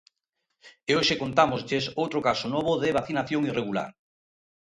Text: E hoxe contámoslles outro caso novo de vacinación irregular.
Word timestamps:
E 0.89 0.91
hoxe 0.97 1.19
contámoslles 1.23 1.85
outro 2.03 2.19
caso 2.27 2.47
novo 2.55 2.73
de 2.83 2.95
vacinación 2.97 3.41
irregular. 3.49 3.91